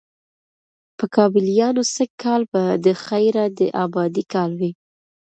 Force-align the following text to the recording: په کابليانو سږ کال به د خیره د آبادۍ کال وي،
په 0.97 1.05
کابليانو 1.15 1.81
سږ 1.93 2.09
کال 2.23 2.41
به 2.51 2.63
د 2.85 2.87
خیره 3.03 3.45
د 3.57 3.59
آبادۍ 3.83 4.23
کال 4.33 4.51
وي، 4.59 4.71